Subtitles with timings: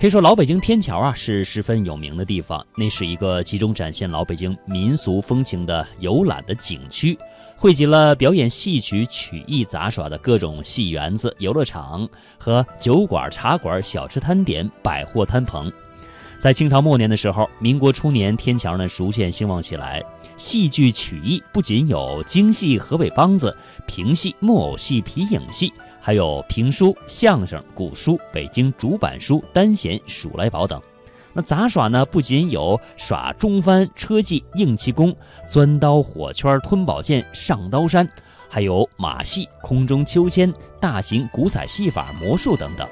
[0.00, 7.18] 可以说，老北京天桥啊是十分有名的地方，那是一个集中展现老北京民俗风情的游览的景区，
[7.54, 12.08] 汇集了表演戏曲、曲艺、杂耍的各种戏园子、游乐场
[12.38, 15.70] 和酒馆、茶馆、小吃摊点、百货摊棚。
[16.38, 20.02] 在清朝末年的时候，民国初年，天桥呢逐渐兴旺起来。
[20.38, 23.54] 戏剧曲艺不仅有京戏、河北梆子、
[23.86, 25.70] 评戏、木偶戏、皮影戏，
[26.00, 30.80] 还有评书、相声、古书、北京竹板书、单弦、数来宝等。
[31.32, 35.14] 那杂耍呢，不仅有耍中翻、车技、硬气功、
[35.48, 38.08] 钻刀、火圈、吞宝剑、上刀山，
[38.48, 42.88] 还有马戏、空中秋千、大型古彩戏法、魔术等等。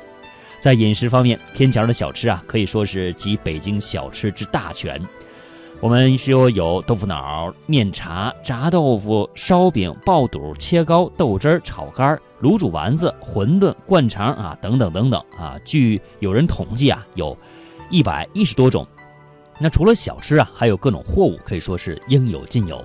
[0.61, 5.01] 在饮食方面，天桥的小吃啊，可以说是集北京小吃之大全。
[5.81, 15.57] 我们说有豆腐脑、面茶、炸豆腐、烧饼、爆肚、切糕、豆汁儿、炒肝儿、卤煮丸子、馄饨、灌肠啊，等等等等啊。
[15.65, 17.37] 据有人统计啊，有
[17.91, 18.87] 一百一十多种。
[19.59, 22.85] 那除了小吃啊，还有各种货物，可以说是应有尽有。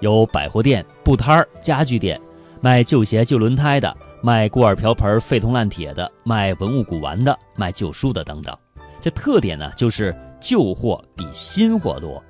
[0.00, 2.20] 有百货店、布摊儿、家具店，
[2.60, 3.96] 卖旧鞋、旧轮胎的。
[4.22, 8.56] 卖锅碗瓢盆、废铜烂铁的，卖文物古玩的，卖旧书的等等。
[9.02, 12.22] 这特点呢，就是旧货比新货多。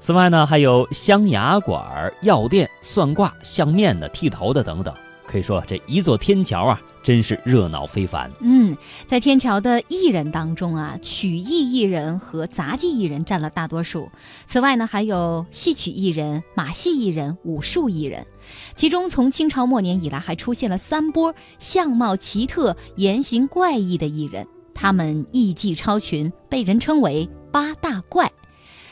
[0.00, 4.92] 此外呢，还有镶牙馆、药店、算卦、相面的、剃头的等等。
[5.28, 6.80] 可以说，这一座天桥啊。
[7.00, 8.30] 真是热闹非凡。
[8.40, 8.76] 嗯，
[9.06, 14.10] 在天桥的艺人当中啊，曲艺艺人和杂技艺人占了大多数。
[14.44, 18.26] 此外呢，还有戏曲艺人、马戏艺人、武术艺人。
[18.74, 28.30] 其中，从清朝末年以来，还出现了三波相貌奇特、言行怪异的艺人，他们艺技超群，被人称为八大怪。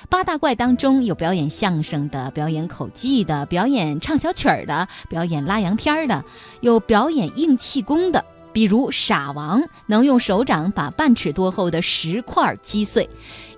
[0.08, 6.24] 八大怪当中有表演相声的，表演口技的，表演唱小曲儿的，表演拉洋片儿的，
[6.60, 13.08] 有表演硬气功的，比如傻王能用手掌把半尺多厚的石块击碎，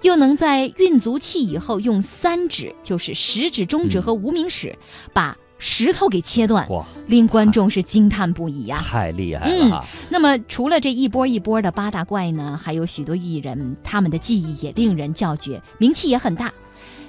[0.03, 4.77] 又能在运足气以后用三指，就是食指、中指和无名指，
[5.13, 5.37] 把。
[5.59, 6.67] 石头给切断，
[7.07, 8.81] 令观众是惊叹不已呀！
[8.85, 9.85] 太厉害了。
[10.09, 16.53] 那么除了这一波一波的八大怪呢，还有许多艺人，他们的技艺也令人叫绝，名气也很大。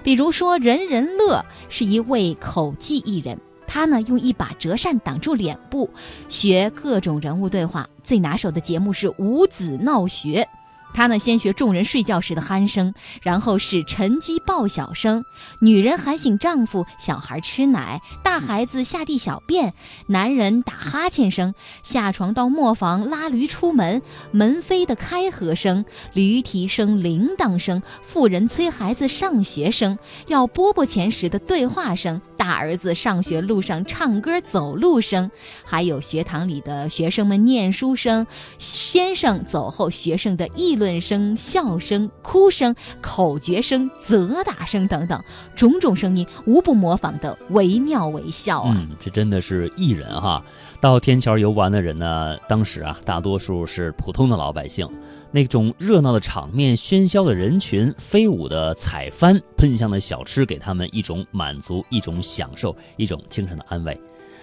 [0.02, 3.38] 比如说人人乐是一位口技艺人，
[3.68, 5.90] 他呢用一把折扇挡住脸部，
[6.28, 7.88] 学各种人物对话。
[8.02, 10.48] 最拿手的节目是五子闹学。
[10.94, 15.24] 他呢，先学众人睡觉时的鼾声，然后是晨鸡报晓声，
[15.60, 19.74] 女人喊醒丈夫，小孩吃奶，大孩子下地小便，
[20.08, 24.02] 男人打哈欠声，下床到磨坊拉驴出门，
[24.32, 29.98] 门扉的开合声，驴蹄声，铃铛声，妇人催孩子上学声，
[30.28, 35.30] 要饽饽钱时的对话声，大儿子上学路上唱歌走路声，
[35.64, 38.26] 还有学堂里的学生们念书声，
[38.58, 40.80] 先生走后学生的议。
[40.80, 45.22] 论声、笑声、哭声、口诀声、责打声等等，
[45.58, 48.74] 种种声音无不模仿的惟妙惟肖啊！
[48.78, 50.42] 嗯，这真的是艺人哈。
[50.80, 54.88] 到天桥游玩的人呢，当时啊，大多数是普通的老百姓。
[55.32, 64.00] 那种热闹的场面、喧嚣的人群、飞舞的彩帆、喷香的小吃，给他们一种满足、一种享受、一种精神的安慰。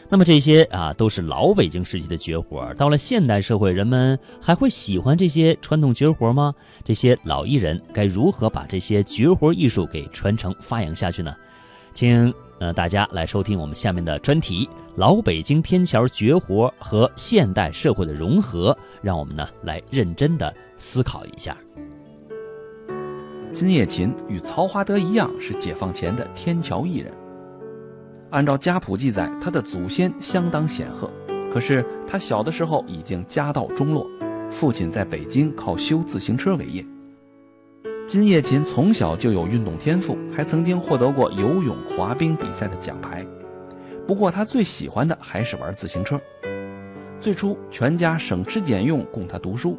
[0.09, 2.73] 那么这些啊，都是老北京时期的绝活。
[2.75, 6.55] 到了现代社会，人们还会喜欢这些传统绝活吗？
[6.85, 11.35] 这些老艺人该如何把这些绝活艺术给传承发扬下去呢？
[11.93, 18.73] 请呃大家来收听我们下面的专题《老北京天桥绝活和现代社会的融合》，
[19.03, 21.57] 让我们呢来认真的思考一下。
[23.53, 27.13] 金叶琴与曹华德一样，是解放前的天桥艺人。
[28.31, 31.11] 按照家谱记载，他的祖先相当显赫，
[31.51, 34.07] 可是他小的时候已经家道中落，
[34.51, 36.85] 父亲在北京靠修自行车为业。
[38.07, 43.27] 金叶琴从小就有运动天赋，还曾经获得过游泳、滑冰比赛的奖牌。
[44.07, 46.21] 不过他最喜欢的还是玩自行车。
[47.19, 49.79] 最初全家省吃俭用供他读书。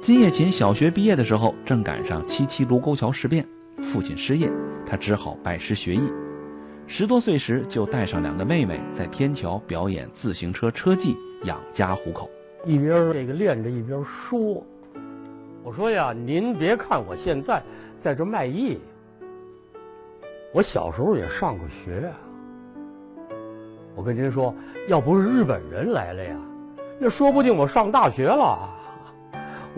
[0.00, 3.46] 金叶琴小学毕业的时候，正赶上七七卢沟桥事变，
[3.82, 4.50] 父亲失业，
[4.86, 6.08] 他只好拜师学艺。
[6.86, 12.30] 十多岁时就带上两个妹妹在天桥表演自行车车技，养家糊口。
[12.64, 14.64] 一边这个练着，一边说
[15.62, 17.62] ：“我说呀，您别看我现在
[17.96, 18.78] 在这卖艺，
[20.54, 22.08] 我小时候也上过学。
[23.96, 24.54] 我跟您说，
[24.86, 26.36] 要不是日本人来了呀，
[27.00, 28.76] 那说不定我上大学了。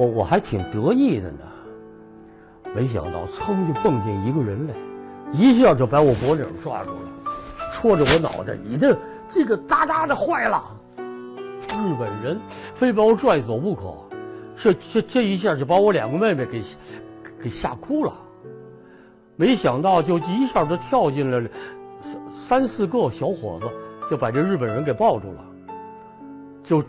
[0.01, 1.41] 我我还挺得意的呢。
[2.75, 4.75] 没想到噌就蹦进一个人来。”
[5.31, 7.33] 一下就把我脖领抓住了，
[7.73, 8.97] 戳着我脑袋，你这
[9.29, 10.77] 这个哒哒的坏了。
[10.89, 12.41] 日本人
[12.75, 13.95] 非把我拽走不可，
[14.57, 16.63] 这这这一下就把我两个妹妹给
[17.41, 18.13] 给吓哭了。
[19.37, 21.49] 没想到就一下就跳进了
[22.01, 23.69] 三三四个小伙子，
[24.11, 25.45] 就把这日本人给抱住了，
[26.65, 26.83] 就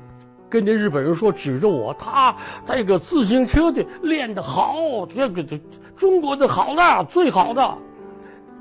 [0.52, 5.58] 跟这日本人说，指着我，他这个自行车的练得好，这个这
[5.96, 7.78] 中国的好的最好的，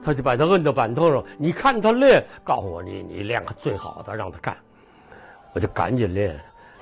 [0.01, 4.57] 他就把他摁到板凳上，你看他练，告诉我你你练个最好的，让他干，
[5.53, 6.39] 我就赶紧练，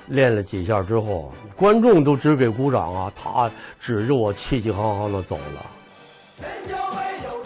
[0.09, 6.45] 练了几下之后，观众都只给鼓掌啊，他指着我气气昂昂的走了。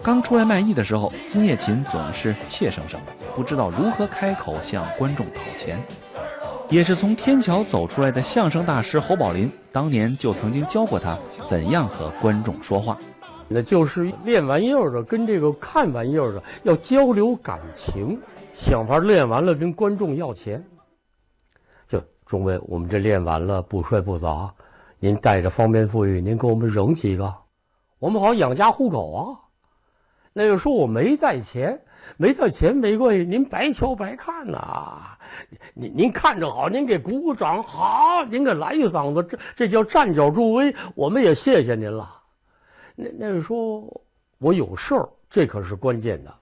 [0.04, 5.82] 刚出来卖艺的时候，金叶琴总是怯生生的，不知道如何开口向观众讨钱。
[6.74, 11.16] 也是从天桥走出来的相声大师侯宝林，当年就曾经教过他
[11.46, 12.98] 怎样和观众说话。
[13.48, 18.20] 那就是练玩意儿的跟这个看玩意儿的要交流感情，
[18.54, 20.66] 想法练完了跟观众要钱。
[21.88, 24.52] 就中尉，我们这练完了不摔不砸，
[24.98, 27.32] 您带着方便富裕，您给我们扔几个，
[28.00, 29.43] 我们好养家糊口啊。
[30.34, 31.80] 那个说我没带钱，
[32.18, 35.16] 没带钱没关系，您白瞧白看呐。
[35.74, 42.20] 您您看着好，您给鼓鼓掌，好，您给来一嗓子，这这叫站脚助威，我们也谢谢您了。
[42.96, 43.84] 那那个说
[44.40, 46.34] 我有事儿，这可是关键的。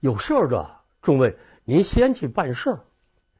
[0.00, 0.70] 有事儿的
[1.02, 1.34] 众位，
[1.64, 2.80] 您先去办事儿，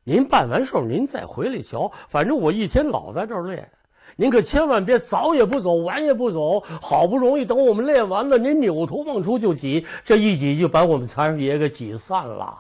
[0.03, 1.91] 您办完事儿您再回来瞧。
[2.09, 3.71] 反正我一天老在这儿练。
[4.17, 6.61] 您可千万别早也不走，晚也不走。
[6.81, 12.55] 好不容易等我们练完了，您扭头往出就挤，这一挤就把我们财神爷给挤散了。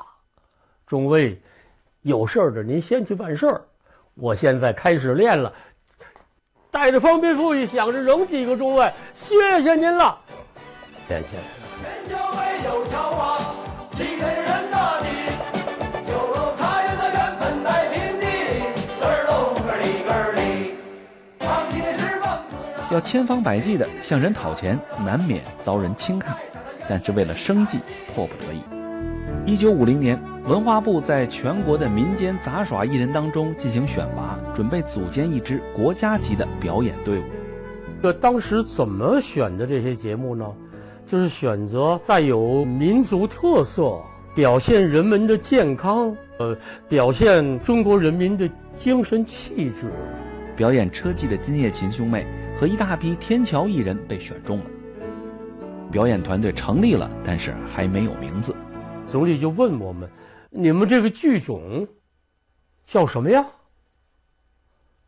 [0.86, 1.40] 众位，
[2.02, 3.62] 有事儿的您先去办事儿，
[4.14, 5.52] 我现在开始练了。
[6.70, 10.18] 带着方便富裕，想着扔几个众位，谢谢您了。
[11.08, 11.42] 练起来
[22.90, 26.36] 要千方百计地向人讨钱，难免遭人轻看，
[26.88, 27.78] 但是为了生计，
[28.12, 28.60] 迫不得已。
[29.46, 37.22] 一九五零年，文化部在全国的民间杂耍艺人当中进行选拔，准备组建一支国家级的表演队伍。
[38.02, 40.44] 这当时怎么选的这些节目呢？
[41.06, 43.98] 就是选择带有民族特色、
[44.34, 46.56] 表现人们的健康、呃，
[46.88, 49.92] 表现中国人民的精神气质。
[50.56, 52.26] 表演车技的金叶琴兄妹。
[52.60, 54.70] 和一大批天桥艺人被选中了，
[55.90, 58.54] 表演团队成立了，但是还没有名字。
[59.08, 60.06] 总理就问我们
[60.52, 61.88] ：“你们这个剧种
[62.84, 63.46] 叫什么呀？”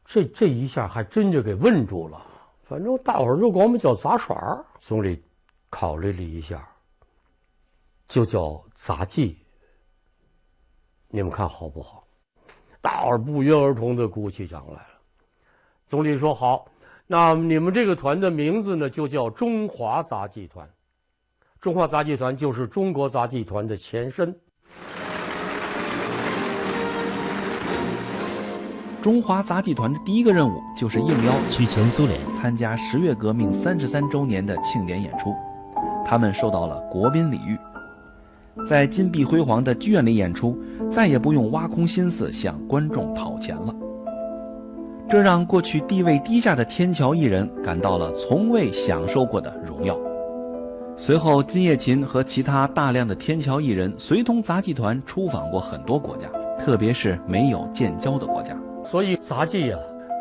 [0.06, 2.26] 这这一下还真就给问住了。
[2.62, 4.64] 反正大伙儿都管我们叫杂耍儿。
[4.78, 5.22] 总理
[5.68, 6.66] 考虑了一下，
[8.08, 9.36] 就叫杂技。
[11.08, 12.02] 你们看好不好？
[12.80, 15.00] 大伙儿不约而同的鼓起掌来了。
[15.86, 16.66] 总理说：“好。”
[17.12, 20.66] 那你们这个团的名字呢，就叫中华杂技团。
[21.60, 24.34] 中华杂技团就是中国杂技团的前身。
[29.02, 35.34] 中华杂技团的第一个任务就是应邀去前苏联参加十月革命三十三周年的庆典演出。
[36.06, 37.58] 他们受到了国宾礼遇，
[38.66, 40.58] 在金碧辉煌的剧院里演出，
[40.90, 43.74] 再也不用挖空心思向观众讨钱了。
[45.12, 49.94] 这让过去地位低下的天桥艺人感到了从未享受过的荣耀。
[50.96, 56.26] 随后，金叶琴和其他大量的天桥艺人随同杂技团出访过很多国家，
[56.58, 58.56] 特别是没有建交的国家。
[58.82, 59.76] 所以，杂技呀，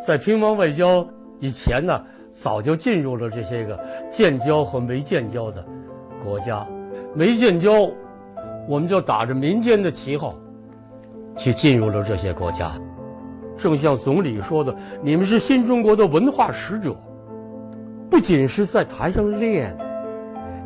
[0.06, 1.08] 在乒乓外交
[1.40, 1.98] 以前呢，
[2.30, 3.80] 早就进入了这些个
[4.12, 5.66] 建交和没建交的
[6.22, 6.68] 国家。
[7.16, 7.90] 没建交，
[8.68, 10.36] 我们就打着民间的旗号，
[11.38, 12.74] 去进入了这些国家。
[13.62, 16.96] 正像总理说的，你们是新中国的文化使者，
[18.10, 19.78] 不仅是在台上练，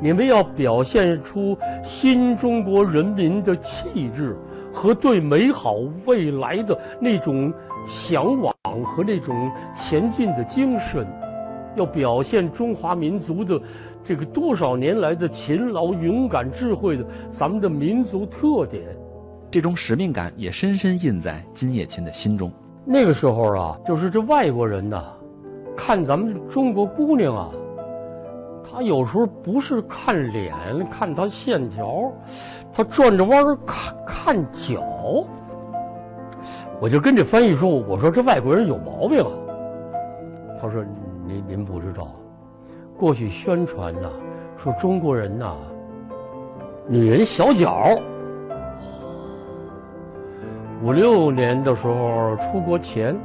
[0.02, 4.34] 你们要表现出新中国人民的气质
[4.72, 5.74] 和对美好
[6.06, 7.54] 未来的那种
[7.86, 11.06] 向往和那种前进的精神，
[11.76, 13.62] 要表现中华民族的
[14.06, 18.84] 这个多少年来的勤劳、勇敢、智慧的咱们的民族特点，
[19.52, 22.50] 这种使命感也深深印在金叶琴的心中。
[22.88, 25.04] 那个时候啊，就是这外国人呐，
[25.76, 27.50] 看咱们中国姑娘啊，
[28.64, 30.54] 他有时候不是看脸，
[30.88, 32.12] 看她线条，
[32.72, 34.84] 他转着弯儿看看脚。
[36.80, 39.32] 我就跟这翻译说：“我说这外国人有毛病啊。”
[40.62, 40.84] 他说
[41.26, 42.12] ：“您您不知道，
[42.98, 44.10] 过去宣传呐，
[44.58, 45.56] 说中国人呐，
[46.88, 47.98] 女人小脚。”
[50.86, 53.18] 五六年的时候出国前，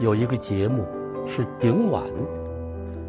[0.00, 0.84] 有一个节目，
[1.24, 2.02] 是顶碗。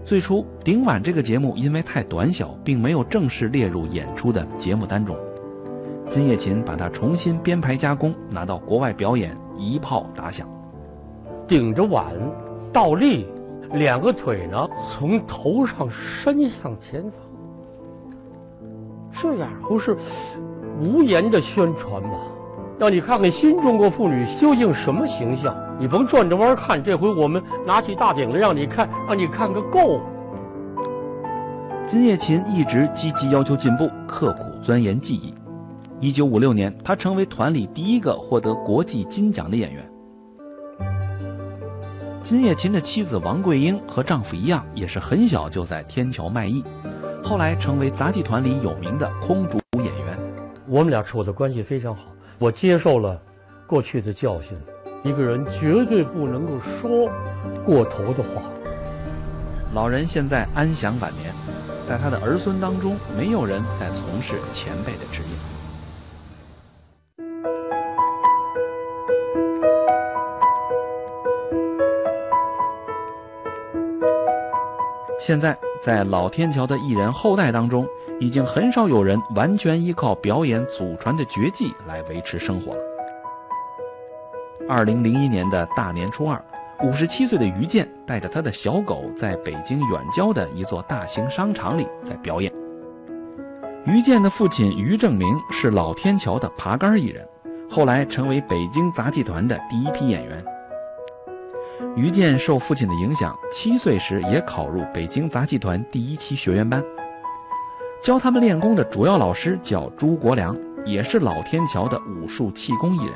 [0.04, 5.18] 最初，顶碗这个节目因为太短小，并没有正式列入演出的节目单中。
[6.08, 10.48] 金叶琴把它重新编排加工，拿到国外表演，一炮打响。
[11.48, 12.14] 顶着碗，
[12.72, 13.26] 倒立，
[13.74, 17.14] 两个腿呢从头上伸向前方，
[19.12, 19.98] 这样不是
[20.84, 22.10] 无言的宣传吗？
[22.78, 25.56] 让你看看新中国妇女究竟什么形象。
[25.80, 30.02] 你甭转着弯看，这回我们拿起大顶子让你看，让你看个够。
[31.86, 35.34] 金叶琴一直积极要求进步，刻苦钻研技艺。
[36.00, 39.90] 一九五六年，她成为团里第一个获得国际金奖的演员。
[42.22, 46.64] 金叶琴的妻子王桂英和丈夫一样，也是很小就在天桥卖艺，
[47.24, 50.18] 后来成为杂技团里有名的空竹演员。
[50.68, 52.06] 我们俩处的关系非常好，
[52.38, 53.20] 我接受了
[53.66, 54.58] 过去的教训，
[55.04, 57.10] 一个人绝对不能够说
[57.66, 58.42] 过头的话。
[59.74, 61.34] 老人现在安享晚年，
[61.88, 65.28] 在他的儿孙当中，没有人在从事前辈的职业。
[75.18, 77.88] 现在，在老天桥的艺人后代当中，
[78.20, 82.82] 已经很少有人完全依靠表演祖传的绝技来维持生活了。
[84.68, 86.42] 二零零一年的大年初二，
[86.84, 92.52] 五十七岁的于健带着他的小狗，在北京远郊的一座大型商场里在表演。
[93.86, 97.28] 于健的父亲于正明是老天桥的爬杆艺人，
[97.70, 100.44] 后来成为北京杂技团的第一批演员。
[101.96, 106.82] 于健受父亲的影响，七岁时也考入北京杂技团第一期学员班。
[108.06, 113.16] 教他们练功的主要老师叫朱国良，也是老天桥的武术气功艺人。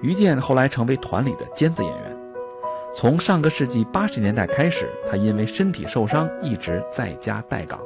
[0.00, 2.16] 于健后来成为团里的尖子演员。
[2.94, 7.78] 从上个世纪八十年代开始，他因为身体受伤，一直在家待岗。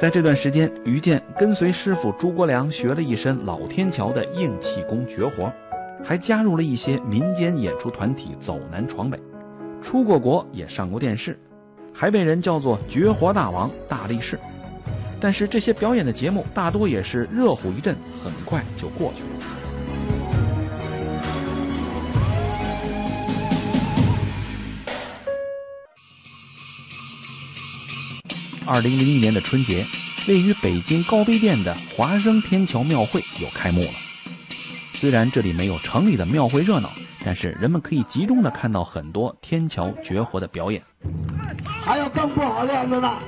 [0.00, 5.52] 在这段时间，于健跟随师傅朱国良学了一身老天桥的硬气功绝活。
[6.02, 9.16] 还加入了一些民间演出团体，走南闯北，
[9.80, 11.38] 出过国，也上过电视，
[11.98, 14.38] 还被人叫做“绝活大王”大力士。
[15.18, 19.28] 但是这些表演的节目大多也是热乎一阵，很快就过去了。
[28.64, 29.84] 二零零一年的春节，
[30.28, 33.90] 位于北京高碑店的华生天桥庙会又开幕了。
[34.94, 36.92] 虽然这里没有城里的庙会热闹，
[37.24, 40.80] 但是人们可以集中的看到很多天桥绝活的表演。
[41.88, 43.18] 还有更不好练的呢，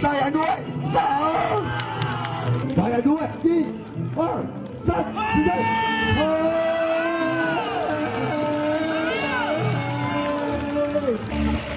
[0.00, 0.46] 上演诸位，
[0.94, 1.00] 走！
[2.76, 3.66] 上演诸位，一、
[4.14, 4.40] 二、
[4.86, 5.04] 三，
[5.34, 5.50] 起身！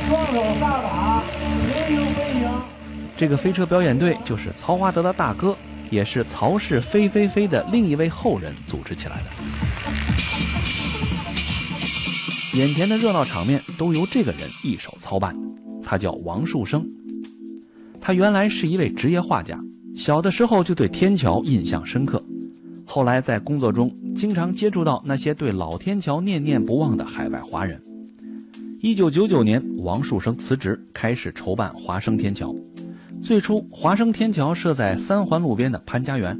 [0.08, 1.24] 双手大把，
[1.74, 2.46] 飞行飞行。
[3.18, 5.58] 这个飞车表演队就是曹华德的大哥。
[5.90, 9.24] 也是曹氏飞飞飞的另一位后人组织起来的。
[12.54, 15.34] 眼前的热闹场面都由这个人一手操办，
[15.90, 16.86] 他叫王树生。
[18.02, 19.58] 他原来是一位职业画家，
[19.96, 22.22] 小的时候就对天桥印象深刻。
[22.86, 27.82] 后来在工作中，经常接触到那些对老天桥念念不忘的海外华人。
[28.82, 32.54] 一九九九年，王树生辞职，开始筹办华生天桥。
[33.24, 36.38] 最初，华生天桥设在三环路边的潘家园，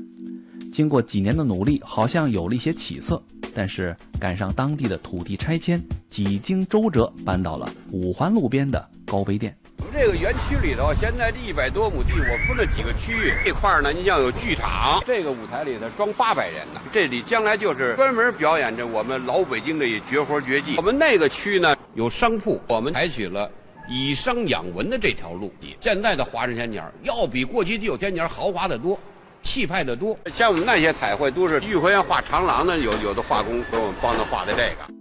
[0.74, 3.24] 经过几年的努力，好像有了一些起色。
[3.56, 9.56] 但是赶上当地的土地拆迁，几经周折，搬到了五环路边的高碑店。
[9.80, 13.34] 我们这个园区里头，现在这一百多亩地，我分了几个区域。
[13.46, 16.82] 这块呢，你像有剧场，这个舞台里头装八百人呢。
[16.92, 20.76] 这里将来就是专门表演着我们老北京的绝活绝技。
[20.78, 23.50] 我们那个区呢，有商铺，我们采取了。
[23.90, 25.50] 以商养文的这条路，
[25.80, 29.00] 现在的华人天桥要比过去的有天桥豪华的多，
[29.42, 30.18] 气派的多。
[30.34, 34.94] 像我们那些彩绘都是御花园画长廊的，有有的画工给我们帮他画的这个。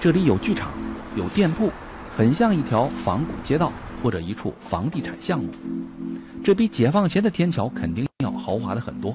[0.00, 0.72] 这里有剧场，
[1.14, 1.70] 有店铺，
[2.16, 3.70] 很像一条仿古街道
[4.02, 5.50] 或者一处房地产项目。
[6.42, 9.14] 这比解放前的天桥肯定要豪华的很多。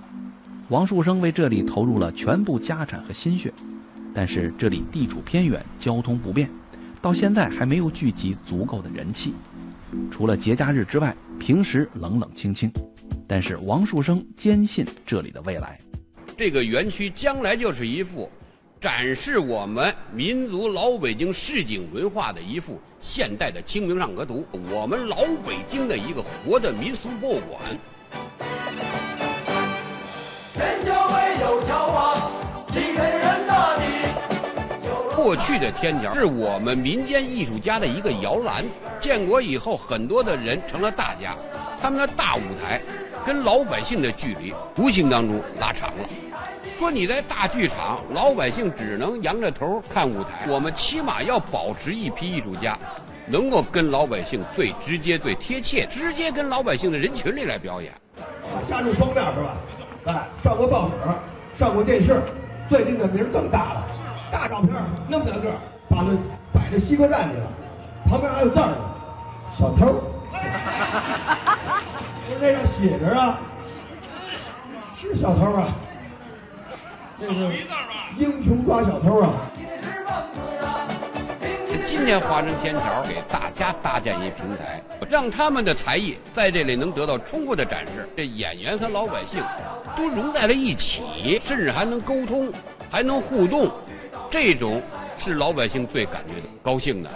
[0.70, 3.51] 王树生为这里投入了全部家产和心血，
[4.13, 6.48] 但是这里地处偏远，交通不便。
[7.01, 9.34] 到现在还没有聚集足够的人气，
[10.12, 12.72] 除了节假日之外，平时冷冷清清。
[13.27, 15.79] 但是王树生坚信这里的未来，
[16.38, 18.29] 这个园区将来就是一幅
[18.82, 27.62] 展示我们民族老北京市井文化的一幅现代的《清明上河图》，我们老北京的一个活的民俗博物馆。
[30.56, 32.32] 天桥没有桥啊，
[32.70, 33.84] 几个人大地。
[35.16, 38.66] 过去的天桥是我们民间艺术家的一个摇篮。
[39.00, 41.36] 建国以后，很多的人成了大家，
[41.80, 42.82] 他们的大舞台
[43.24, 46.10] 跟老百姓的距离无形当中拉长了。
[46.77, 52.77] 说你在大剧场，老百姓只能仰着头看舞台，我们起码要保持一批艺术家，
[53.27, 57.94] 能够跟老百姓最直接、最贴切，直接跟老百姓的人群里来表演。
[58.70, 59.56] 家住封面是吧？
[60.06, 60.96] 哎，上过报纸，
[61.60, 62.22] 上过电视，
[62.68, 63.86] 最近的名更大了，
[64.32, 64.74] 大照片
[65.08, 65.51] 那么大个，
[65.88, 66.18] 把那
[66.51, 67.48] 摆在西客站去了，
[68.10, 68.75] 旁边还有字儿呢，
[69.60, 70.01] 小偷。
[72.27, 73.39] 就那上写着啊，
[75.00, 75.68] 是小偷啊，
[77.24, 77.60] 那是
[78.18, 79.51] 英雄抓小偷啊。
[81.86, 88.10] 今天华城天桥给大家搭建一平台，让他们的才艺在这里能得到充分的展示。
[88.18, 89.44] 这演员和老百姓
[89.96, 92.51] 都融在了一起，甚至还能沟通，
[92.90, 93.70] 还能互动，
[94.30, 94.82] 这种
[95.16, 97.10] 是老百姓最感觉到高兴的。